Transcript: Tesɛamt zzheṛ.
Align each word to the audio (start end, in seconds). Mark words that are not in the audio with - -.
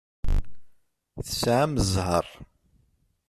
Tesɛamt 1.27 1.77
zzheṛ. 1.87 2.25